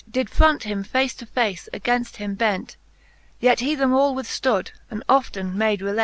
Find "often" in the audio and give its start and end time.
5.07-5.55